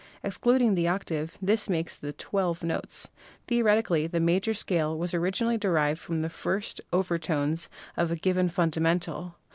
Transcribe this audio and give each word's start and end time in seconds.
Excluding 0.23 0.73
the 0.73 0.87
octave, 0.87 1.37
this 1.43 1.69
makes 1.69 1.95
then 1.95 2.13
twelve 2.13 2.63
notes. 2.63 3.11
Theoretically 3.45 4.07
the 4.07 4.19
major 4.19 4.55
scale 4.55 4.97
was 4.97 5.13
originally 5.13 5.59
derived 5.59 5.99
from 5.99 6.23
the 6.23 6.27
first 6.27 6.77
few 6.89 6.97
over 6.99 7.19
tones 7.19 7.69
of 7.95 8.09
a 8.09 8.15
given 8.15 8.49
fundamental. 8.49 9.35